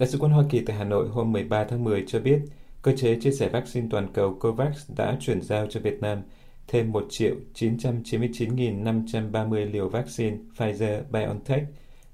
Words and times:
Đại 0.00 0.08
sứ 0.08 0.18
quán 0.18 0.32
Hoa 0.32 0.44
Kỳ 0.48 0.60
tại 0.60 0.76
Hà 0.76 0.84
Nội 0.84 1.08
hôm 1.08 1.32
13 1.32 1.64
tháng 1.64 1.84
10 1.84 2.04
cho 2.06 2.20
biết 2.20 2.40
cơ 2.82 2.92
chế 2.96 3.20
chia 3.20 3.30
sẻ 3.30 3.48
vaccine 3.48 3.86
toàn 3.90 4.08
cầu 4.12 4.36
COVAX 4.40 4.90
đã 4.96 5.16
chuyển 5.20 5.42
giao 5.42 5.66
cho 5.66 5.80
Việt 5.80 6.00
Nam 6.00 6.22
thêm 6.68 6.92
1 6.92 7.06
triệu 7.10 7.34
999.530 7.54 9.70
liều 9.70 9.88
vaccine 9.88 10.36
Pfizer-BioNTech 10.56 11.64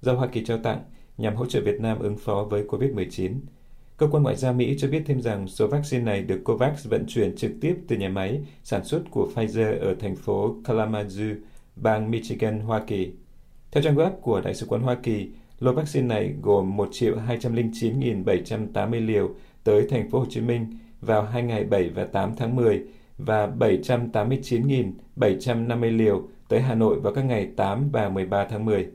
do 0.01 0.13
Hoa 0.13 0.27
Kỳ 0.27 0.45
trao 0.45 0.59
tặng 0.59 0.83
nhằm 1.19 1.37
hỗ 1.37 1.47
trợ 1.47 1.61
Việt 1.61 1.81
Nam 1.81 1.99
ứng 1.99 2.17
phó 2.17 2.47
với 2.51 2.65
COVID-19. 2.65 3.33
Cơ 3.97 4.07
quan 4.07 4.23
Ngoại 4.23 4.37
giao 4.37 4.53
Mỹ 4.53 4.77
cho 4.79 4.89
biết 4.89 5.03
thêm 5.07 5.23
rằng 5.23 5.49
số 5.49 5.67
vaccine 5.67 6.05
này 6.05 6.23
được 6.23 6.41
COVAX 6.45 6.87
vận 6.87 7.05
chuyển 7.09 7.37
trực 7.37 7.51
tiếp 7.61 7.77
từ 7.89 7.97
nhà 7.97 8.09
máy 8.09 8.41
sản 8.65 8.85
xuất 8.85 9.03
của 9.11 9.31
Pfizer 9.35 9.81
ở 9.81 9.95
thành 9.95 10.17
phố 10.17 10.57
Kalamazoo, 10.65 11.35
bang 11.77 12.11
Michigan, 12.11 12.61
Hoa 12.61 12.83
Kỳ. 12.87 13.13
Theo 13.71 13.83
trang 13.83 13.97
web 13.97 14.11
của 14.11 14.41
Đại 14.41 14.55
sứ 14.55 14.67
quán 14.67 14.83
Hoa 14.83 14.97
Kỳ, 15.03 15.29
lô 15.59 15.73
vaccine 15.73 16.07
này 16.07 16.35
gồm 16.43 16.77
1 16.77 16.89
209.780 16.91 19.07
liều 19.07 19.31
tới 19.65 19.87
thành 19.91 20.11
phố 20.11 20.19
Hồ 20.19 20.27
Chí 20.29 20.41
Minh 20.41 20.67
vào 21.01 21.23
2 21.23 21.43
ngày 21.43 21.65
7 21.65 21.89
và 21.89 22.05
8 22.05 22.37
tháng 22.37 22.57
10 22.57 22.83
và 23.19 23.49
789.750 23.59 25.97
liều 25.97 26.23
tới 26.49 26.61
Hà 26.61 26.75
Nội 26.75 27.01
vào 27.01 27.15
các 27.15 27.25
ngày 27.25 27.49
8 27.57 27.91
và 27.91 28.09
13 28.09 28.47
tháng 28.51 28.65
10. 28.65 28.87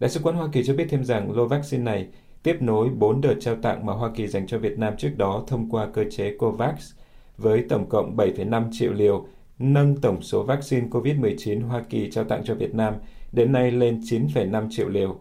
Đại 0.00 0.10
sứ 0.10 0.20
quán 0.22 0.36
Hoa 0.36 0.48
Kỳ 0.52 0.64
cho 0.64 0.74
biết 0.74 0.86
thêm 0.90 1.04
rằng 1.04 1.32
lô 1.32 1.46
vaccine 1.46 1.82
này 1.82 2.06
tiếp 2.42 2.56
nối 2.60 2.88
4 2.88 3.20
đợt 3.20 3.34
trao 3.40 3.56
tặng 3.56 3.86
mà 3.86 3.92
Hoa 3.92 4.10
Kỳ 4.14 4.26
dành 4.26 4.46
cho 4.46 4.58
Việt 4.58 4.78
Nam 4.78 4.96
trước 4.96 5.10
đó 5.16 5.44
thông 5.46 5.70
qua 5.70 5.88
cơ 5.94 6.04
chế 6.10 6.36
COVAX 6.38 6.92
với 7.38 7.64
tổng 7.68 7.88
cộng 7.88 8.16
7,5 8.16 8.68
triệu 8.72 8.92
liều, 8.92 9.26
nâng 9.58 9.96
tổng 9.96 10.22
số 10.22 10.42
vaccine 10.42 10.88
COVID-19 10.88 11.66
Hoa 11.66 11.82
Kỳ 11.88 12.10
trao 12.10 12.24
tặng 12.24 12.42
cho 12.44 12.54
Việt 12.54 12.74
Nam 12.74 12.94
đến 13.32 13.52
nay 13.52 13.70
lên 13.70 14.00
9,5 14.00 14.68
triệu 14.70 14.88
liều. 14.88 15.18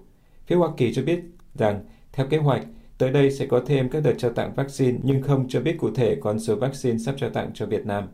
Phía 0.48 0.56
Hoa 0.56 0.70
Kỳ 0.78 0.94
cho 0.94 1.04
biết 1.04 1.20
rằng, 1.56 1.80
theo 2.14 2.28
kế 2.28 2.38
hoạch, 2.38 2.66
tới 2.98 3.12
đây 3.12 3.32
sẽ 3.32 3.46
có 3.46 3.62
thêm 3.66 3.90
các 3.90 4.04
đợt 4.04 4.14
trao 4.18 4.32
tặng 4.32 4.54
vaccine 4.56 4.98
nhưng 5.04 5.22
không 5.22 5.48
cho 5.50 5.62
biết 5.62 5.78
cụ 5.80 5.90
thể 5.96 6.18
con 6.22 6.40
số 6.40 6.56
vaccine 6.56 6.98
sắp 6.98 7.16
trao 7.18 7.30
tặng 7.30 7.52
cho 7.54 7.66
Việt 7.66 7.86
Nam. 7.86 8.08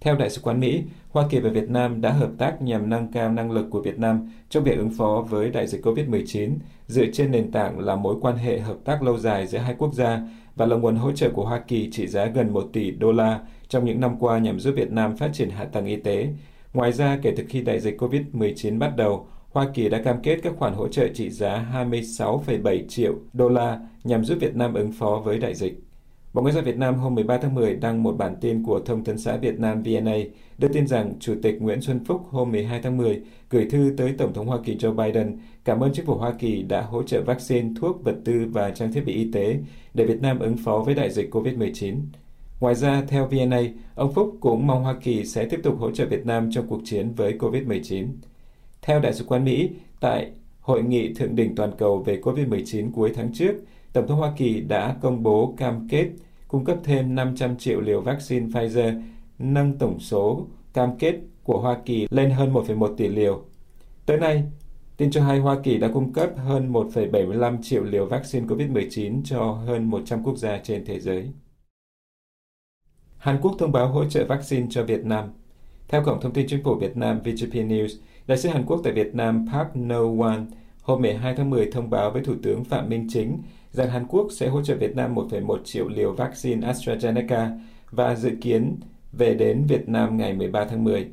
Theo 0.00 0.16
Đại 0.16 0.30
sứ 0.30 0.40
quán 0.42 0.60
Mỹ, 0.60 0.82
Hoa 1.10 1.26
Kỳ 1.30 1.38
và 1.38 1.50
Việt 1.50 1.70
Nam 1.70 2.00
đã 2.00 2.12
hợp 2.12 2.30
tác 2.38 2.62
nhằm 2.62 2.90
nâng 2.90 3.12
cao 3.12 3.32
năng 3.32 3.50
lực 3.50 3.66
của 3.70 3.82
Việt 3.82 3.98
Nam 3.98 4.30
trong 4.48 4.64
việc 4.64 4.78
ứng 4.78 4.90
phó 4.90 5.26
với 5.30 5.50
đại 5.50 5.66
dịch 5.66 5.86
COVID-19 5.86 6.50
dựa 6.86 7.06
trên 7.12 7.30
nền 7.30 7.52
tảng 7.52 7.78
là 7.78 7.96
mối 7.96 8.16
quan 8.20 8.36
hệ 8.36 8.58
hợp 8.58 8.76
tác 8.84 9.02
lâu 9.02 9.18
dài 9.18 9.46
giữa 9.46 9.58
hai 9.58 9.74
quốc 9.78 9.94
gia 9.94 10.20
và 10.56 10.66
là 10.66 10.76
nguồn 10.76 10.96
hỗ 10.96 11.12
trợ 11.12 11.30
của 11.30 11.44
Hoa 11.44 11.60
Kỳ 11.68 11.90
trị 11.90 12.06
giá 12.06 12.26
gần 12.26 12.52
1 12.52 12.64
tỷ 12.72 12.90
đô 12.90 13.12
la 13.12 13.40
trong 13.68 13.84
những 13.84 14.00
năm 14.00 14.16
qua 14.18 14.38
nhằm 14.38 14.60
giúp 14.60 14.74
Việt 14.76 14.90
Nam 14.90 15.16
phát 15.16 15.30
triển 15.32 15.50
hạ 15.50 15.64
tầng 15.64 15.86
y 15.86 15.96
tế. 15.96 16.28
Ngoài 16.74 16.92
ra, 16.92 17.18
kể 17.22 17.34
từ 17.36 17.44
khi 17.48 17.60
đại 17.62 17.80
dịch 17.80 18.02
COVID-19 18.02 18.78
bắt 18.78 18.96
đầu, 18.96 19.26
Hoa 19.52 19.68
Kỳ 19.74 19.88
đã 19.88 20.02
cam 20.02 20.22
kết 20.22 20.38
các 20.42 20.52
khoản 20.56 20.74
hỗ 20.74 20.88
trợ 20.88 21.08
trị 21.14 21.30
giá 21.30 21.66
26,7 21.74 22.86
triệu 22.88 23.14
đô 23.32 23.48
la 23.48 23.80
nhằm 24.04 24.24
giúp 24.24 24.38
Việt 24.40 24.56
Nam 24.56 24.74
ứng 24.74 24.92
phó 24.92 25.22
với 25.24 25.38
đại 25.38 25.54
dịch. 25.54 25.82
Bộ 26.32 26.42
Ngoại 26.42 26.54
giao 26.54 26.62
Việt 26.62 26.76
Nam 26.76 26.94
hôm 26.94 27.14
13 27.14 27.38
tháng 27.38 27.54
10 27.54 27.74
đăng 27.74 28.02
một 28.02 28.12
bản 28.18 28.36
tin 28.40 28.62
của 28.62 28.80
Thông 28.80 29.04
tấn 29.04 29.18
xã 29.18 29.36
Việt 29.36 29.60
Nam 29.60 29.82
VNA 29.82 30.16
đưa 30.58 30.68
tin 30.68 30.86
rằng 30.86 31.14
Chủ 31.20 31.34
tịch 31.42 31.56
Nguyễn 31.60 31.80
Xuân 31.80 32.04
Phúc 32.04 32.22
hôm 32.30 32.52
12 32.52 32.80
tháng 32.82 32.96
10 32.96 33.22
gửi 33.50 33.66
thư 33.70 33.94
tới 33.96 34.14
Tổng 34.18 34.32
thống 34.32 34.46
Hoa 34.46 34.58
Kỳ 34.64 34.76
Joe 34.76 34.94
Biden 34.94 35.38
cảm 35.64 35.80
ơn 35.80 35.92
chính 35.92 36.06
phủ 36.06 36.14
Hoa 36.14 36.32
Kỳ 36.38 36.62
đã 36.62 36.82
hỗ 36.82 37.02
trợ 37.02 37.22
vaccine, 37.22 37.68
thuốc, 37.80 38.04
vật 38.04 38.16
tư 38.24 38.46
và 38.52 38.70
trang 38.70 38.92
thiết 38.92 39.04
bị 39.06 39.12
y 39.12 39.30
tế 39.32 39.58
để 39.94 40.04
Việt 40.04 40.20
Nam 40.22 40.38
ứng 40.38 40.56
phó 40.56 40.82
với 40.86 40.94
đại 40.94 41.10
dịch 41.10 41.34
COVID-19. 41.34 41.96
Ngoài 42.60 42.74
ra, 42.74 43.02
theo 43.08 43.26
VNA, 43.26 43.62
ông 43.94 44.12
Phúc 44.12 44.36
cũng 44.40 44.66
mong 44.66 44.82
Hoa 44.82 44.94
Kỳ 45.02 45.24
sẽ 45.24 45.44
tiếp 45.44 45.60
tục 45.62 45.78
hỗ 45.78 45.90
trợ 45.90 46.06
Việt 46.06 46.26
Nam 46.26 46.50
trong 46.52 46.66
cuộc 46.66 46.80
chiến 46.84 47.12
với 47.12 47.36
COVID-19. 47.38 48.06
Theo 48.82 49.00
Đại 49.00 49.14
sứ 49.14 49.24
quán 49.24 49.44
Mỹ, 49.44 49.70
tại 50.00 50.30
Hội 50.60 50.82
nghị 50.82 51.14
Thượng 51.14 51.36
đỉnh 51.36 51.54
Toàn 51.54 51.72
cầu 51.78 51.98
về 51.98 52.20
COVID-19 52.22 52.92
cuối 52.92 53.12
tháng 53.14 53.32
trước, 53.32 53.54
Tổng 53.92 54.06
thống 54.06 54.18
Hoa 54.18 54.32
Kỳ 54.36 54.60
đã 54.60 54.96
công 55.00 55.22
bố 55.22 55.54
cam 55.56 55.88
kết 55.88 56.10
cung 56.48 56.64
cấp 56.64 56.78
thêm 56.84 57.14
500 57.14 57.56
triệu 57.56 57.80
liều 57.80 58.00
vaccine 58.00 58.46
Pfizer, 58.46 59.02
nâng 59.38 59.78
tổng 59.78 60.00
số 60.00 60.46
cam 60.72 60.98
kết 60.98 61.14
của 61.44 61.60
Hoa 61.60 61.78
Kỳ 61.84 62.06
lên 62.10 62.30
hơn 62.30 62.52
1,1 62.52 62.96
tỷ 62.96 63.08
liều. 63.08 63.42
Tới 64.06 64.18
nay, 64.18 64.44
tin 64.96 65.10
cho 65.10 65.22
hay 65.22 65.38
Hoa 65.38 65.58
Kỳ 65.62 65.78
đã 65.78 65.88
cung 65.94 66.12
cấp 66.12 66.30
hơn 66.36 66.72
1,75 66.72 67.62
triệu 67.62 67.84
liều 67.84 68.06
vaccine 68.06 68.46
COVID-19 68.46 69.22
cho 69.24 69.52
hơn 69.52 69.84
100 69.84 70.22
quốc 70.24 70.36
gia 70.36 70.58
trên 70.58 70.84
thế 70.84 71.00
giới. 71.00 71.30
Hàn 73.18 73.38
Quốc 73.42 73.56
thông 73.58 73.72
báo 73.72 73.88
hỗ 73.88 74.04
trợ 74.04 74.24
vaccine 74.24 74.66
cho 74.70 74.84
Việt 74.84 75.04
Nam. 75.04 75.32
Theo 75.88 76.04
Cổng 76.04 76.20
Thông 76.20 76.32
tin 76.32 76.46
Chính 76.48 76.64
phủ 76.64 76.74
Việt 76.74 76.96
Nam 76.96 77.20
VGP 77.20 77.52
News, 77.52 77.88
Đại 78.26 78.38
sứ 78.38 78.48
Hàn 78.48 78.66
Quốc 78.66 78.80
tại 78.84 78.92
Việt 78.92 79.14
Nam 79.14 79.46
Park 79.52 79.68
No-wan 79.74 80.46
hôm 80.82 81.02
12 81.02 81.34
tháng 81.34 81.50
10 81.50 81.70
thông 81.72 81.90
báo 81.90 82.10
với 82.10 82.22
Thủ 82.22 82.34
tướng 82.42 82.64
Phạm 82.64 82.88
Minh 82.88 83.06
Chính 83.10 83.38
rằng 83.70 83.90
Hàn 83.90 84.06
Quốc 84.06 84.26
sẽ 84.32 84.48
hỗ 84.48 84.62
trợ 84.62 84.74
Việt 84.74 84.96
Nam 84.96 85.14
1,1 85.14 85.58
triệu 85.64 85.88
liều 85.88 86.12
vaccine 86.12 86.72
AstraZeneca 86.72 87.58
và 87.90 88.14
dự 88.14 88.30
kiến 88.40 88.76
về 89.12 89.34
đến 89.34 89.64
Việt 89.68 89.88
Nam 89.88 90.16
ngày 90.16 90.32
13 90.32 90.64
tháng 90.64 90.84
10. 90.84 91.08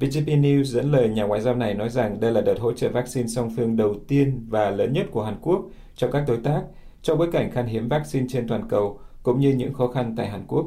VGP 0.00 0.26
News 0.26 0.62
dẫn 0.62 0.92
lời 0.92 1.08
nhà 1.08 1.24
ngoại 1.24 1.40
giao 1.40 1.54
này 1.54 1.74
nói 1.74 1.88
rằng 1.88 2.20
đây 2.20 2.32
là 2.32 2.40
đợt 2.40 2.58
hỗ 2.58 2.72
trợ 2.72 2.88
vaccine 2.88 3.26
song 3.26 3.50
phương 3.56 3.76
đầu 3.76 3.94
tiên 4.08 4.46
và 4.48 4.70
lớn 4.70 4.92
nhất 4.92 5.06
của 5.10 5.24
Hàn 5.24 5.36
Quốc 5.40 5.64
cho 5.96 6.08
các 6.08 6.24
đối 6.28 6.36
tác 6.36 6.62
trong 7.02 7.18
bối 7.18 7.28
cảnh 7.32 7.50
khan 7.50 7.66
hiếm 7.66 7.88
vaccine 7.88 8.26
trên 8.28 8.48
toàn 8.48 8.68
cầu 8.68 9.00
cũng 9.22 9.40
như 9.40 9.50
những 9.50 9.72
khó 9.72 9.88
khăn 9.88 10.14
tại 10.16 10.28
Hàn 10.28 10.44
Quốc. 10.46 10.66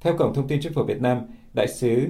Theo 0.00 0.16
Cổng 0.16 0.34
Thông 0.34 0.48
tin 0.48 0.60
Chính 0.62 0.72
phủ 0.72 0.82
Việt 0.82 1.00
Nam, 1.00 1.20
Đại 1.54 1.68
sứ 1.68 2.08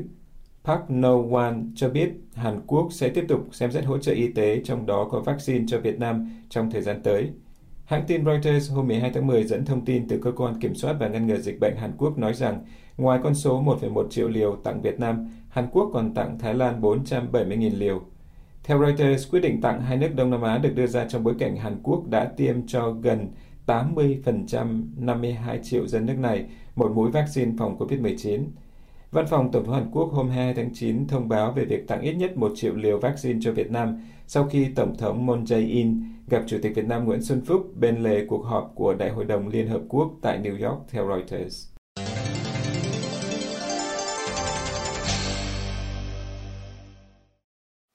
Park 0.66 0.80
No-wan 0.88 1.72
cho 1.74 1.88
biết 1.88 2.10
Hàn 2.34 2.60
Quốc 2.66 2.88
sẽ 2.92 3.08
tiếp 3.08 3.24
tục 3.28 3.48
xem 3.52 3.72
xét 3.72 3.84
hỗ 3.84 3.98
trợ 3.98 4.12
y 4.12 4.32
tế, 4.32 4.60
trong 4.64 4.86
đó 4.86 5.08
có 5.10 5.20
vaccine 5.20 5.64
cho 5.68 5.80
Việt 5.80 5.98
Nam 5.98 6.30
trong 6.48 6.70
thời 6.70 6.82
gian 6.82 7.02
tới. 7.02 7.30
Hãng 7.84 8.04
tin 8.06 8.24
Reuters 8.24 8.72
hôm 8.72 8.86
12 8.86 9.10
tháng 9.14 9.26
10 9.26 9.44
dẫn 9.44 9.64
thông 9.64 9.84
tin 9.84 10.08
từ 10.08 10.18
Cơ 10.22 10.32
quan 10.32 10.60
Kiểm 10.60 10.74
soát 10.74 10.96
và 11.00 11.08
Ngăn 11.08 11.26
ngừa 11.26 11.36
Dịch 11.36 11.60
bệnh 11.60 11.76
Hàn 11.76 11.92
Quốc 11.98 12.18
nói 12.18 12.34
rằng, 12.34 12.64
ngoài 12.96 13.20
con 13.22 13.34
số 13.34 13.62
1,1 13.62 14.08
triệu 14.08 14.28
liều 14.28 14.56
tặng 14.56 14.82
Việt 14.82 15.00
Nam, 15.00 15.28
Hàn 15.48 15.68
Quốc 15.72 15.90
còn 15.92 16.14
tặng 16.14 16.38
Thái 16.38 16.54
Lan 16.54 16.80
470.000 16.80 17.78
liều. 17.78 18.00
Theo 18.64 18.86
Reuters, 18.86 19.30
quyết 19.30 19.40
định 19.40 19.60
tặng 19.60 19.80
hai 19.80 19.96
nước 19.96 20.14
Đông 20.14 20.30
Nam 20.30 20.42
Á 20.42 20.58
được 20.58 20.72
đưa 20.74 20.86
ra 20.86 21.04
trong 21.08 21.24
bối 21.24 21.34
cảnh 21.38 21.56
Hàn 21.56 21.76
Quốc 21.82 22.06
đã 22.08 22.24
tiêm 22.24 22.66
cho 22.66 22.90
gần 22.90 23.28
80% 23.66 24.82
52 24.96 25.60
triệu 25.62 25.86
dân 25.86 26.06
nước 26.06 26.18
này 26.18 26.44
một 26.76 26.92
mũi 26.94 27.10
vaccine 27.10 27.52
phòng 27.58 27.78
COVID-19. 27.78 28.40
Văn 29.10 29.26
phòng 29.26 29.52
Tổng 29.52 29.64
thống 29.64 29.74
Hàn 29.74 29.90
Quốc 29.90 30.12
hôm 30.12 30.30
2 30.30 30.54
tháng 30.54 30.70
9 30.74 31.08
thông 31.08 31.28
báo 31.28 31.52
về 31.52 31.64
việc 31.64 31.88
tặng 31.88 32.00
ít 32.00 32.12
nhất 32.12 32.36
1 32.36 32.52
triệu 32.54 32.74
liều 32.74 32.98
vaccine 32.98 33.38
cho 33.42 33.52
Việt 33.52 33.70
Nam 33.70 34.00
sau 34.26 34.48
khi 34.48 34.68
Tổng 34.76 34.96
thống 34.98 35.26
Moon 35.26 35.44
Jae-in 35.44 36.00
gặp 36.28 36.42
Chủ 36.46 36.58
tịch 36.62 36.72
Việt 36.76 36.84
Nam 36.84 37.04
Nguyễn 37.04 37.22
Xuân 37.22 37.40
Phúc 37.46 37.72
bên 37.76 38.02
lề 38.02 38.26
cuộc 38.28 38.44
họp 38.44 38.72
của 38.74 38.94
Đại 38.94 39.10
hội 39.10 39.24
đồng 39.24 39.48
Liên 39.48 39.68
Hợp 39.68 39.80
Quốc 39.88 40.10
tại 40.22 40.38
New 40.38 40.68
York 40.68 40.80
theo 40.88 41.08
Reuters. 41.08 41.68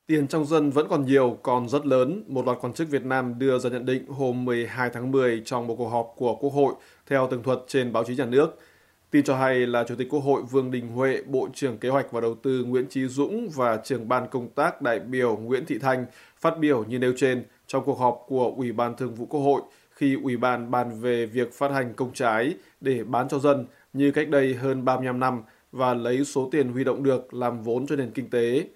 Tiền 0.08 0.28
trong 0.28 0.46
dân 0.46 0.70
vẫn 0.70 0.88
còn 0.90 1.06
nhiều, 1.06 1.38
còn 1.44 1.70
rất 1.70 1.86
lớn. 1.86 2.24
Một 2.28 2.46
loạt 2.46 2.58
quan 2.62 2.74
chức 2.74 2.90
Việt 2.90 3.06
Nam 3.06 3.40
đưa 3.40 3.60
ra 3.60 3.70
nhận 3.70 3.86
định 3.86 4.08
hôm 4.08 4.46
12 4.46 4.90
tháng 4.94 5.12
10 5.12 5.42
trong 5.46 5.68
một 5.68 5.76
cuộc 5.76 5.90
họp 5.90 6.14
của 6.18 6.36
Quốc 6.36 6.54
hội 6.54 6.74
theo 7.10 7.28
tường 7.32 7.44
thuật 7.44 7.60
trên 7.68 7.94
báo 7.94 8.04
chí 8.04 8.16
nhà 8.16 8.26
nước– 8.26 8.60
Tin 9.12 9.24
cho 9.24 9.36
hay 9.36 9.68
là 9.68 9.84
Chủ 9.84 9.96
tịch 9.96 10.10
Quốc 10.10 10.20
hội 10.20 10.42
Vương 10.42 10.72
Đình 10.72 10.88
Huệ, 10.88 11.22
Bộ 11.26 11.50
trưởng 11.54 11.78
Kế 11.78 11.90
hoạch 11.90 12.12
và 12.12 12.22
Đầu 12.22 12.36
tư 12.36 12.64
Nguyễn 12.68 12.88
Trí 12.90 13.08
Dũng 13.08 13.50
và 13.50 13.78
trưởng 13.84 14.08
ban 14.08 14.28
công 14.28 14.50
tác 14.50 14.82
đại 14.82 15.00
biểu 15.00 15.38
Nguyễn 15.38 15.66
Thị 15.66 15.78
Thanh 15.78 16.06
phát 16.40 16.60
biểu 16.60 16.84
như 16.84 17.00
nêu 17.00 17.14
trên 17.18 17.44
trong 17.68 17.84
cuộc 17.86 18.00
họp 18.00 18.26
của 18.28 18.54
Ủy 18.58 18.72
ban 18.72 18.96
Thường 18.96 19.16
vụ 19.16 19.26
Quốc 19.26 19.40
hội 19.40 19.62
khi 19.92 20.18
Ủy 20.24 20.38
ban 20.38 20.72
bàn 20.72 21.02
về 21.02 21.26
việc 21.26 21.54
phát 21.54 21.72
hành 21.72 21.94
công 21.94 22.14
trái 22.14 22.54
để 22.82 23.04
bán 23.04 23.30
cho 23.30 23.40
dân 23.40 23.66
như 23.94 24.12
cách 24.12 24.30
đây 24.30 24.54
hơn 24.54 24.86
35 24.86 25.20
năm 25.20 25.42
và 25.72 25.94
lấy 25.94 26.26
số 26.26 26.50
tiền 26.52 26.72
huy 26.72 26.84
động 26.84 27.04
được 27.04 27.34
làm 27.34 27.64
vốn 27.64 27.88
cho 27.88 27.96
nền 27.96 28.12
kinh 28.12 28.30
tế. 28.30 28.68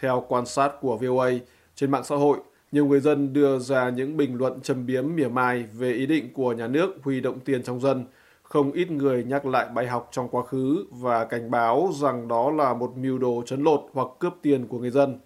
Theo 0.00 0.24
quan 0.28 0.46
sát 0.46 0.72
của 0.80 0.96
VOA, 0.96 1.30
trên 1.74 1.90
mạng 1.90 2.04
xã 2.04 2.16
hội, 2.16 2.38
nhiều 2.72 2.86
người 2.86 3.00
dân 3.00 3.32
đưa 3.32 3.58
ra 3.58 3.90
những 3.90 4.16
bình 4.16 4.34
luận 4.34 4.60
châm 4.60 4.86
biếm 4.86 5.16
mỉa 5.16 5.28
mai 5.28 5.62
về 5.62 5.92
ý 5.92 6.06
định 6.06 6.32
của 6.32 6.52
nhà 6.52 6.66
nước 6.66 6.96
huy 7.02 7.20
động 7.20 7.40
tiền 7.40 7.62
trong 7.62 7.80
dân– 7.80 8.04
không 8.48 8.72
ít 8.72 8.90
người 8.90 9.24
nhắc 9.24 9.46
lại 9.46 9.66
bài 9.74 9.86
học 9.86 10.08
trong 10.10 10.28
quá 10.28 10.42
khứ 10.42 10.86
và 10.90 11.24
cảnh 11.24 11.50
báo 11.50 11.90
rằng 11.94 12.28
đó 12.28 12.50
là 12.50 12.74
một 12.74 12.92
mưu 12.96 13.18
đồ 13.18 13.42
chấn 13.46 13.62
lột 13.62 13.80
hoặc 13.92 14.08
cướp 14.18 14.32
tiền 14.42 14.66
của 14.68 14.78
người 14.78 14.90
dân. 14.90 15.18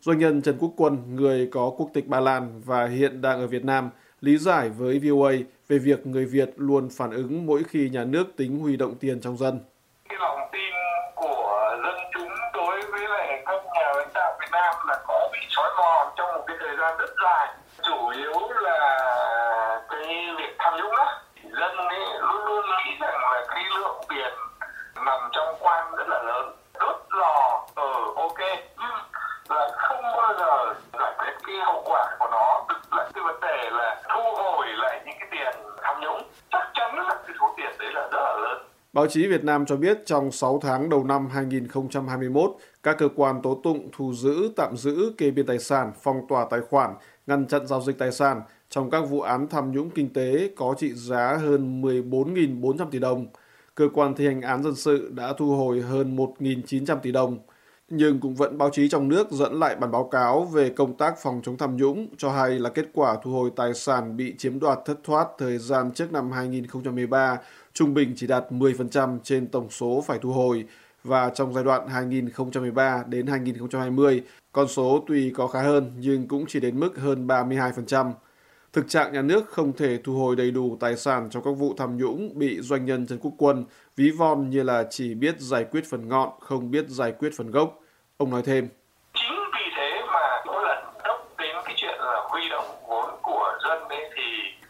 Doanh 0.00 0.18
nhân 0.18 0.42
Trần 0.42 0.56
Quốc 0.58 0.72
Quân, 0.76 1.16
người 1.16 1.48
có 1.52 1.70
quốc 1.76 1.90
tịch 1.94 2.06
Ba 2.06 2.20
Lan 2.20 2.60
và 2.64 2.86
hiện 2.86 3.20
đang 3.20 3.40
ở 3.40 3.46
Việt 3.46 3.64
Nam, 3.64 3.90
lý 4.20 4.38
giải 4.38 4.68
với 4.68 4.98
VOA 4.98 5.32
về 5.68 5.78
việc 5.78 6.06
người 6.06 6.24
Việt 6.24 6.50
luôn 6.56 6.88
phản 6.96 7.10
ứng 7.10 7.46
mỗi 7.46 7.62
khi 7.64 7.90
nhà 7.90 8.04
nước 8.04 8.36
tính 8.36 8.58
huy 8.58 8.76
động 8.76 8.94
tiền 9.00 9.20
trong 9.20 9.36
dân. 9.36 9.60
Cái 10.08 10.18
lòng 10.20 10.38
tin 10.52 10.72
của 11.14 11.76
dân 11.84 11.94
chúng 12.14 12.28
đối 12.54 12.80
với 12.92 13.00
lại 13.08 13.42
các 13.46 13.64
nhà 13.74 13.92
lãnh 13.96 14.08
đạo 14.14 14.32
Việt 14.40 14.50
Nam 14.52 14.74
là 14.88 14.98
có 15.06 15.30
bị 15.32 15.38
xói 15.48 15.70
mòn 15.78 16.14
trong 16.16 16.28
một 16.34 16.44
cái 16.46 16.56
thời 16.60 16.76
gian 16.78 16.98
rất 16.98 17.10
dài. 17.24 17.65
Báo 38.96 39.06
chí 39.06 39.26
Việt 39.26 39.44
Nam 39.44 39.66
cho 39.66 39.76
biết 39.76 39.98
trong 40.06 40.32
6 40.32 40.60
tháng 40.62 40.88
đầu 40.88 41.04
năm 41.04 41.28
2021, 41.28 42.56
các 42.82 42.98
cơ 42.98 43.08
quan 43.16 43.42
tố 43.42 43.60
tụng 43.64 43.88
thu 43.92 44.12
giữ, 44.14 44.52
tạm 44.56 44.76
giữ, 44.76 45.12
kê 45.18 45.30
biên 45.30 45.46
tài 45.46 45.58
sản, 45.58 45.92
phong 46.02 46.26
tỏa 46.28 46.46
tài 46.50 46.60
khoản, 46.60 46.94
ngăn 47.26 47.46
chặn 47.46 47.66
giao 47.66 47.82
dịch 47.82 47.98
tài 47.98 48.12
sản 48.12 48.42
trong 48.70 48.90
các 48.90 49.00
vụ 49.00 49.20
án 49.20 49.48
tham 49.48 49.72
nhũng 49.72 49.90
kinh 49.90 50.12
tế 50.12 50.50
có 50.56 50.74
trị 50.78 50.92
giá 50.92 51.36
hơn 51.36 51.82
14.400 51.82 52.90
tỷ 52.90 52.98
đồng. 52.98 53.26
Cơ 53.74 53.88
quan 53.94 54.14
thi 54.14 54.26
hành 54.26 54.40
án 54.40 54.62
dân 54.62 54.74
sự 54.74 55.10
đã 55.14 55.32
thu 55.38 55.56
hồi 55.56 55.80
hơn 55.80 56.16
1.900 56.16 56.96
tỷ 56.98 57.12
đồng 57.12 57.38
nhưng 57.88 58.20
cũng 58.20 58.34
vẫn 58.34 58.58
báo 58.58 58.70
chí 58.70 58.88
trong 58.88 59.08
nước 59.08 59.30
dẫn 59.30 59.60
lại 59.60 59.76
bản 59.76 59.90
báo 59.90 60.04
cáo 60.04 60.44
về 60.44 60.70
công 60.70 60.96
tác 60.96 61.14
phòng 61.22 61.40
chống 61.44 61.56
tham 61.56 61.76
nhũng 61.76 62.06
cho 62.16 62.30
hay 62.30 62.58
là 62.58 62.70
kết 62.70 62.86
quả 62.92 63.16
thu 63.22 63.30
hồi 63.30 63.50
tài 63.56 63.74
sản 63.74 64.16
bị 64.16 64.34
chiếm 64.38 64.60
đoạt 64.60 64.78
thất 64.84 64.98
thoát 65.04 65.28
thời 65.38 65.58
gian 65.58 65.90
trước 65.92 66.12
năm 66.12 66.32
2013 66.32 67.38
trung 67.72 67.94
bình 67.94 68.12
chỉ 68.16 68.26
đạt 68.26 68.44
10% 68.50 69.18
trên 69.22 69.46
tổng 69.46 69.70
số 69.70 70.04
phải 70.06 70.18
thu 70.18 70.32
hồi 70.32 70.64
và 71.04 71.30
trong 71.30 71.54
giai 71.54 71.64
đoạn 71.64 71.88
2013 71.88 73.04
đến 73.06 73.26
2020, 73.26 74.22
con 74.52 74.68
số 74.68 75.04
tuy 75.06 75.30
có 75.30 75.46
khá 75.46 75.62
hơn 75.62 75.92
nhưng 75.98 76.28
cũng 76.28 76.44
chỉ 76.48 76.60
đến 76.60 76.80
mức 76.80 76.98
hơn 76.98 77.26
32%. 77.26 78.12
Thực 78.76 78.88
trạng 78.88 79.12
nhà 79.12 79.22
nước 79.22 79.50
không 79.50 79.72
thể 79.72 79.98
thu 80.04 80.12
hồi 80.12 80.36
đầy 80.36 80.50
đủ 80.50 80.76
tài 80.80 80.96
sản 80.96 81.28
trong 81.30 81.42
các 81.44 81.50
vụ 81.50 81.74
tham 81.78 81.96
nhũng 81.96 82.30
bị 82.34 82.60
doanh 82.60 82.84
nhân 82.84 83.06
Trần 83.06 83.18
Quốc 83.18 83.32
Quân 83.38 83.64
ví 83.96 84.10
von 84.18 84.50
như 84.50 84.62
là 84.62 84.84
chỉ 84.90 85.14
biết 85.14 85.34
giải 85.38 85.64
quyết 85.70 85.84
phần 85.90 86.08
ngọn, 86.08 86.28
không 86.40 86.70
biết 86.70 86.84
giải 86.88 87.12
quyết 87.18 87.30
phần 87.38 87.50
gốc. 87.50 87.78
Ông 88.16 88.30
nói 88.30 88.42
thêm. 88.46 88.68
Chính 89.14 89.38
vì 89.54 89.64
thế 89.76 90.02
mà 90.06 90.42
mỗi 90.46 90.64
lần 90.68 90.84
đốc 91.04 91.34
đến 91.38 91.56
cái 91.64 91.74
chuyện 91.76 91.94
là 92.00 92.16
huy 92.30 92.48
động 92.48 92.66
vốn 92.88 93.10
của 93.22 93.52
dân 93.64 93.88
ấy 93.88 94.10
thì 94.16 94.22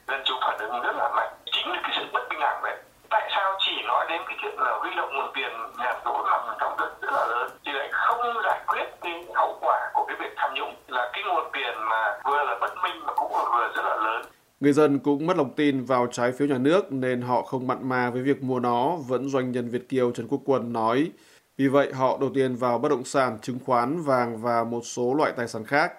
dân 0.09 0.21
chúng 0.25 0.39
phản 0.41 0.59
ứng 0.59 0.83
rất 0.83 0.97
là 0.97 1.09
mạnh. 1.17 1.33
Chính 1.53 1.73
là 1.73 1.81
cái 1.83 1.93
sự 1.97 2.05
bất 2.13 2.23
bình 2.31 2.41
đẳng 2.41 2.63
đấy. 2.63 2.77
Tại 3.11 3.31
sao 3.35 3.59
chỉ 3.59 3.73
nói 3.87 4.07
đến 4.09 4.23
cái 4.27 4.37
chuyện 4.43 4.55
là 4.59 4.79
huy 4.81 4.91
động 4.97 5.11
nguồn 5.17 5.31
tiền 5.35 5.53
nhàn 5.79 5.97
rỗi 6.05 6.25
nằm 6.31 6.41
trong 6.61 6.77
đất 6.79 6.91
rất 7.03 7.13
là 7.13 7.27
lớn 7.27 7.51
thì 7.65 7.73
lại 7.73 7.89
không 7.93 8.19
giải 8.45 8.61
quyết 8.67 8.87
cái 9.01 9.25
hậu 9.35 9.59
quả 9.61 9.91
của 9.95 10.05
cái 10.09 10.17
việc 10.21 10.33
tham 10.37 10.55
nhũng 10.55 10.75
là 10.89 11.11
cái 11.13 11.23
nguồn 11.27 11.45
tiền 11.53 11.75
mà 11.91 12.19
vừa 12.25 12.43
là 12.45 12.59
bất 12.61 12.75
minh 12.83 12.97
mà 13.07 13.13
cũng 13.17 13.33
vừa 13.33 13.69
rất 13.75 13.83
là 13.83 13.95
lớn. 14.07 14.23
Người 14.61 14.73
dân 14.73 14.99
cũng 14.99 15.27
mất 15.27 15.37
lòng 15.37 15.55
tin 15.57 15.85
vào 15.85 16.07
trái 16.13 16.33
phiếu 16.33 16.49
nhà 16.49 16.59
nước 16.59 16.93
nên 16.93 17.21
họ 17.21 17.43
không 17.43 17.67
mặn 17.67 17.89
mà 17.89 18.11
với 18.11 18.23
việc 18.23 18.43
mua 18.43 18.61
nó, 18.61 18.97
vẫn 18.97 19.29
doanh 19.29 19.53
nhân 19.53 19.69
Việt 19.69 19.89
Kiều 19.89 20.11
Trần 20.11 20.29
Quốc 20.29 20.43
Quân 20.45 20.73
nói. 20.73 21.11
Vì 21.57 21.69
vậy, 21.69 21.93
họ 21.93 22.19
đầu 22.21 22.31
tiền 22.35 22.57
vào 22.57 22.79
bất 22.79 22.89
động 22.89 23.05
sản, 23.05 23.39
chứng 23.43 23.59
khoán, 23.65 24.03
vàng 24.03 24.43
và 24.43 24.65
một 24.65 24.81
số 24.85 25.15
loại 25.15 25.33
tài 25.37 25.49
sản 25.49 25.65
khác. 25.65 25.93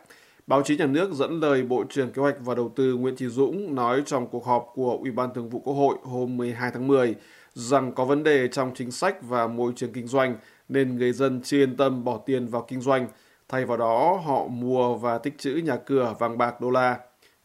Báo 0.47 0.61
chí 0.61 0.77
nhà 0.77 0.85
nước 0.85 1.13
dẫn 1.13 1.39
lời 1.39 1.63
Bộ 1.63 1.83
trưởng 1.89 2.11
Kế 2.11 2.21
hoạch 2.21 2.35
và 2.39 2.55
Đầu 2.55 2.71
tư 2.75 2.95
Nguyễn 2.95 3.15
Trí 3.15 3.27
Dũng 3.27 3.75
nói 3.75 4.03
trong 4.05 4.27
cuộc 4.27 4.45
họp 4.45 4.71
của 4.73 4.97
Ủy 5.01 5.11
ban 5.11 5.33
Thường 5.33 5.49
vụ 5.49 5.59
Quốc 5.59 5.73
hội 5.73 5.97
hôm 6.03 6.37
12 6.37 6.71
tháng 6.73 6.87
10 6.87 7.15
rằng 7.53 7.91
có 7.91 8.05
vấn 8.05 8.23
đề 8.23 8.47
trong 8.47 8.71
chính 8.75 8.91
sách 8.91 9.17
và 9.21 9.47
môi 9.47 9.73
trường 9.75 9.93
kinh 9.93 10.07
doanh 10.07 10.35
nên 10.69 10.97
người 10.97 11.11
dân 11.13 11.41
chưa 11.43 11.57
yên 11.57 11.77
tâm 11.77 12.03
bỏ 12.03 12.17
tiền 12.25 12.47
vào 12.47 12.65
kinh 12.67 12.81
doanh. 12.81 13.07
Thay 13.49 13.65
vào 13.65 13.77
đó, 13.77 14.21
họ 14.25 14.47
mua 14.47 14.95
và 14.95 15.17
tích 15.17 15.37
trữ 15.37 15.51
nhà 15.51 15.75
cửa 15.85 16.15
vàng 16.19 16.37
bạc 16.37 16.61
đô 16.61 16.69
la. 16.69 16.97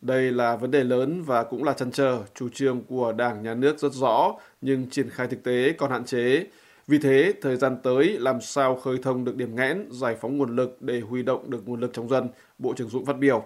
Đây 0.03 0.33
là 0.33 0.57
vấn 0.57 0.71
đề 0.71 0.85
lớn 0.85 1.23
và 1.23 1.45
cũng 1.45 1.65
là 1.65 1.73
chăn 1.73 1.91
trở, 1.93 2.19
chủ 2.35 2.49
trương 2.49 2.83
của 2.89 3.13
Đảng, 3.13 3.43
Nhà 3.43 3.55
nước 3.55 3.79
rất 3.79 3.93
rõ, 3.93 4.35
nhưng 4.61 4.91
triển 4.91 5.11
khai 5.11 5.27
thực 5.27 5.43
tế 5.43 5.73
còn 5.79 5.91
hạn 5.91 6.05
chế. 6.05 6.47
Vì 6.87 6.99
thế, 6.99 7.33
thời 7.43 7.57
gian 7.57 7.77
tới 7.83 8.17
làm 8.19 8.41
sao 8.41 8.77
khơi 8.77 8.99
thông 9.03 9.25
được 9.25 9.37
điểm 9.37 9.57
nghẽn, 9.57 9.89
giải 9.91 10.17
phóng 10.21 10.39
nguồn 10.39 10.57
lực 10.57 10.77
để 10.81 11.01
huy 11.01 11.23
động 11.23 11.51
được 11.51 11.69
nguồn 11.69 11.81
lực 11.81 11.91
trong 11.93 12.09
dân, 12.09 12.29
Bộ 12.59 12.75
trưởng 12.77 12.89
Dũng 12.89 13.07
phát 13.07 13.19
biểu. 13.19 13.45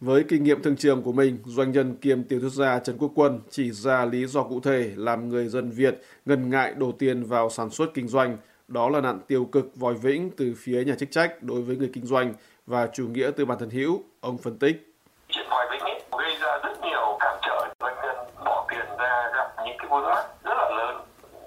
Với 0.00 0.24
kinh 0.28 0.44
nghiệm 0.44 0.62
thương 0.62 0.76
trường 0.76 1.02
của 1.02 1.12
mình, 1.12 1.38
doanh 1.46 1.72
nhân 1.72 1.96
kiêm 1.96 2.24
tiểu 2.24 2.40
thuyết 2.40 2.52
gia 2.52 2.78
Trần 2.78 2.98
Quốc 2.98 3.12
Quân 3.14 3.40
chỉ 3.50 3.70
ra 3.70 4.04
lý 4.04 4.26
do 4.26 4.42
cụ 4.42 4.60
thể 4.60 4.92
làm 4.96 5.28
người 5.28 5.48
dân 5.48 5.70
Việt 5.70 6.02
ngần 6.24 6.50
ngại 6.50 6.74
đổ 6.76 6.92
tiền 6.92 7.24
vào 7.24 7.50
sản 7.50 7.70
xuất 7.70 7.94
kinh 7.94 8.08
doanh. 8.08 8.36
Đó 8.68 8.88
là 8.88 9.00
nạn 9.00 9.20
tiêu 9.26 9.44
cực 9.44 9.76
vòi 9.76 9.94
vĩnh 9.94 10.30
từ 10.36 10.54
phía 10.58 10.84
nhà 10.84 10.94
chức 10.98 11.10
trách 11.10 11.42
đối 11.42 11.62
với 11.62 11.76
người 11.76 11.90
kinh 11.94 12.06
doanh 12.06 12.34
và 12.66 12.88
chủ 12.92 13.08
nghĩa 13.08 13.30
từ 13.36 13.44
bản 13.44 13.58
thân 13.58 13.70
hữu, 13.70 14.02
ông 14.20 14.38
phân 14.38 14.58
tích. 14.58 14.84
Chuyện 15.28 15.46
vòi 15.50 15.66
vĩnh 15.70 15.80
ấy 15.80 16.02
gây 16.18 16.36
ra 16.40 16.58
rất 16.62 16.80
nhiều 16.82 17.16
cản 17.20 17.36
trở 17.42 17.68
doanh 17.80 17.94
nhân 18.02 18.16
bỏ 18.44 18.66
tiền 18.70 18.86
ra 18.98 19.30
gặp 19.34 19.64
những 19.64 19.76
cái 19.78 19.88
vướng 19.90 20.04
mắc 20.04 20.26
rất 20.44 20.54
là 20.54 20.70
lớn. 20.76 20.96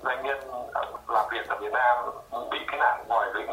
Doanh 0.04 0.26
nhân 0.26 0.38
làm 1.08 1.26
việc 1.32 1.48
ở 1.48 1.58
Việt 1.62 1.74
Nam 1.74 1.98
bị 2.52 2.58
cái 2.68 2.80
nạn 2.80 3.06
vòi 3.10 3.26
vĩnh 3.36 3.52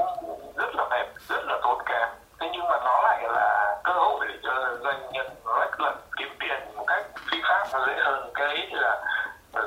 rất 0.56 0.74
là 0.74 0.88
mệt, 0.90 1.06
rất 1.28 1.40
là 1.46 1.58
tốn 1.62 1.78
kém. 1.88 2.08
Thế 2.40 2.46
nhưng 2.52 2.64
mà 2.70 2.76
nó 2.84 3.02
lại 3.02 3.22
là 3.22 3.80
cơ 3.84 3.92
hội 3.92 4.26
để 4.28 4.34
cho 4.42 4.78
doanh 4.82 5.12
nhân 5.12 5.26
lách 5.60 5.80
lần 5.80 5.96
kiếm 6.18 6.28
tiền 6.40 6.76
một 6.76 6.84
cách 6.86 7.06
phi 7.30 7.38
pháp 7.42 7.68
nó 7.72 7.86
dễ 7.86 7.92
hơn. 8.04 8.30
Cái 8.34 8.46
ấy 8.46 8.68
là 8.72 9.04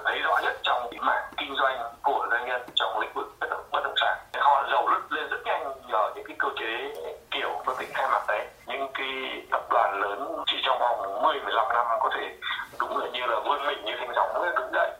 thấy 0.05 0.19
rõ 0.19 0.39
nhất 0.43 0.55
trong 0.63 0.87
cái 0.91 0.99
mảng 0.99 1.33
kinh 1.37 1.55
doanh 1.55 1.77
của 2.03 2.27
doanh 2.31 2.45
nhân 2.47 2.61
trong 2.81 2.99
lĩnh 2.99 3.13
vực 3.13 3.27
bất 3.39 3.47
động, 3.49 3.93
sản. 4.01 4.17
Họ 4.33 4.63
giàu 4.71 4.87
lướt 4.87 5.01
lên 5.09 5.29
rất 5.29 5.37
nhanh 5.45 5.63
nhờ 5.87 6.11
những 6.15 6.25
cái 6.27 6.35
cơ 6.39 6.47
chế 6.59 6.93
kiểu 7.31 7.49
phân 7.65 7.75
tích 7.79 7.89
hai 7.93 8.07
mặt 8.11 8.23
đấy. 8.27 8.47
Những 8.67 8.87
cái 8.93 9.07
tập 9.51 9.61
đoàn 9.69 10.01
lớn 10.01 10.43
chỉ 10.47 10.57
trong 10.65 10.79
vòng 10.79 11.23
10-15 11.23 11.73
năm 11.73 11.85
có 12.01 12.09
thể 12.13 12.35
đúng 12.79 12.97
là 12.97 13.07
như 13.13 13.25
là 13.25 13.39
vươn 13.45 13.65
mình 13.65 13.85
như 13.85 13.93
thành 13.99 14.11
dòng 14.15 14.33
mới 14.33 14.51
đứng 14.57 14.73
dậy. 14.73 14.91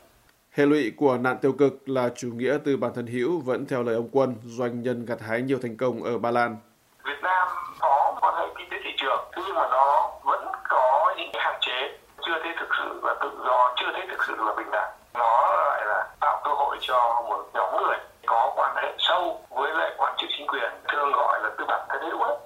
Hệ 0.52 0.66
lụy 0.66 0.92
của 0.98 1.18
nạn 1.18 1.38
tiêu 1.42 1.54
cực 1.60 1.74
là 1.90 2.10
chủ 2.16 2.28
nghĩa 2.28 2.58
từ 2.66 2.78
bản 2.78 2.92
thân 2.96 3.08
hữu 3.08 3.42
vẫn 3.46 3.66
theo 3.70 3.84
lời 3.84 3.96
ông 3.96 4.10
Quân, 4.12 4.36
doanh 4.44 4.84
nhân 4.84 5.06
gặt 5.06 5.18
hái 5.28 5.42
nhiều 5.42 5.58
thành 5.62 5.78
công 5.78 6.04
ở 6.04 6.18
Ba 6.18 6.32
Lan. 6.32 6.58
Việt 7.06 7.20
Nam 7.24 7.48
có 7.80 8.18
quan 8.22 8.36
hệ 8.36 8.46
kinh 8.58 8.70
tế 8.72 8.78
thị 8.84 8.92
trường, 8.98 9.32
nhưng 9.36 9.56
mà 9.56 9.68
nó 9.72 10.12
vẫn 10.24 10.46
có 10.70 11.14
những 11.18 11.32
hạn 11.34 11.56
chế, 11.62 11.98
chưa 12.26 12.40
thấy 12.44 12.54
thực 12.60 12.70
sự 12.78 13.00
là 13.04 13.16
tự 13.22 13.32
do, 13.46 13.74
chưa 13.76 13.92
thấy 13.94 14.02
thực 14.10 14.24
sự 14.28 14.36
là 14.38 14.54
bình 14.58 14.72
đẳng. 14.72 14.92
Nó 15.14 15.56
lại 15.70 15.86
là 15.86 16.08
tạo 16.20 16.42
cơ 16.44 16.52
hội 16.54 16.71
cho 16.82 17.24
một 17.30 17.46
nhóm 17.54 17.70
người 17.84 17.98
có 18.26 18.54
quan 18.56 18.76
hệ 18.76 18.96
sâu 18.98 19.42
với 19.50 19.72
lại 19.74 19.92
quan 19.98 20.14
chức 20.22 20.30
chính 20.38 20.48
quyền, 20.48 20.72
thường 20.92 21.12
gọi 21.12 21.40
là 21.44 21.50
tư 21.58 21.66
bản 21.68 21.88
thân 21.90 22.02
hữu 22.10 22.20
ấy. 22.20 22.38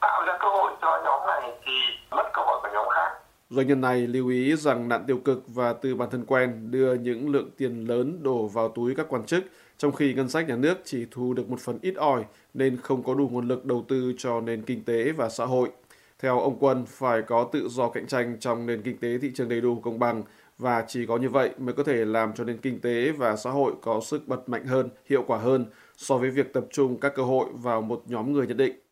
Tạo 0.00 0.24
ra 0.26 0.38
cơ 0.40 0.48
hội 0.48 0.72
cho 0.82 1.00
nhóm 1.04 1.26
này 1.26 1.58
thì 1.64 1.72
mất 2.10 2.24
cơ 2.32 2.42
hội 2.42 2.58
của 2.62 2.68
nhóm 2.72 2.86
khác. 2.94 3.10
Doanh 3.50 3.66
nhân 3.66 3.80
này 3.80 4.06
lưu 4.06 4.28
ý 4.28 4.56
rằng 4.56 4.88
nạn 4.88 5.04
tiêu 5.06 5.18
cực 5.24 5.42
và 5.46 5.72
từ 5.72 5.94
bản 5.94 6.10
thân 6.10 6.24
quen 6.26 6.70
đưa 6.70 6.94
những 6.94 7.32
lượng 7.32 7.50
tiền 7.58 7.84
lớn 7.88 8.22
đổ 8.22 8.46
vào 8.46 8.68
túi 8.68 8.94
các 8.94 9.06
quan 9.08 9.26
chức, 9.26 9.44
trong 9.78 9.92
khi 9.92 10.14
ngân 10.14 10.28
sách 10.28 10.48
nhà 10.48 10.56
nước 10.56 10.74
chỉ 10.84 11.06
thu 11.10 11.34
được 11.34 11.50
một 11.50 11.60
phần 11.60 11.78
ít 11.82 11.94
ỏi 11.96 12.24
nên 12.54 12.76
không 12.82 13.02
có 13.02 13.14
đủ 13.14 13.28
nguồn 13.32 13.48
lực 13.48 13.64
đầu 13.64 13.84
tư 13.88 14.12
cho 14.18 14.40
nền 14.40 14.62
kinh 14.62 14.84
tế 14.84 15.12
và 15.12 15.28
xã 15.28 15.44
hội. 15.44 15.68
Theo 16.22 16.40
ông 16.40 16.56
Quân, 16.60 16.84
phải 16.88 17.22
có 17.22 17.48
tự 17.52 17.68
do 17.68 17.88
cạnh 17.88 18.06
tranh 18.06 18.36
trong 18.40 18.66
nền 18.66 18.82
kinh 18.82 18.98
tế 18.98 19.08
thị 19.22 19.30
trường 19.34 19.48
đầy 19.48 19.60
đủ 19.60 19.80
công 19.84 19.98
bằng 19.98 20.22
và 20.58 20.84
chỉ 20.88 21.06
có 21.06 21.16
như 21.16 21.28
vậy 21.28 21.50
mới 21.58 21.74
có 21.74 21.82
thể 21.82 22.04
làm 22.04 22.32
cho 22.34 22.44
nền 22.44 22.58
kinh 22.58 22.80
tế 22.80 23.12
và 23.12 23.36
xã 23.36 23.50
hội 23.50 23.72
có 23.82 24.00
sức 24.00 24.28
bật 24.28 24.48
mạnh 24.48 24.66
hơn, 24.66 24.88
hiệu 25.06 25.24
quả 25.26 25.38
hơn 25.38 25.66
so 25.96 26.18
với 26.18 26.30
việc 26.30 26.52
tập 26.52 26.66
trung 26.72 27.00
các 27.00 27.12
cơ 27.16 27.22
hội 27.22 27.46
vào 27.52 27.82
một 27.82 28.02
nhóm 28.06 28.32
người 28.32 28.46
nhất 28.46 28.56
định. 28.56 28.85